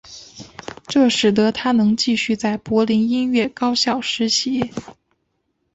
[0.87, 4.71] 这使得他能继续在柏林音乐高校学习。